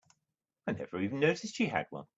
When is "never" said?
0.71-0.99